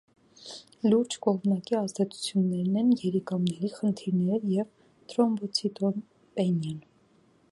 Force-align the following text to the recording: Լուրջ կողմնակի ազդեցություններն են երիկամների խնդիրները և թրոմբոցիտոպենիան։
Լուրջ 0.85 1.17
կողմնակի 1.25 1.77
ազդեցություններն 1.79 2.79
են 2.83 2.89
երիկամների 3.03 3.71
խնդիրները 3.75 4.41
և 4.55 4.71
թրոմբոցիտոպենիան։ 5.13 6.81